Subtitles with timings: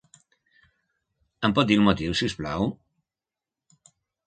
[1.49, 2.67] Em pot dir el motiu, si us plau?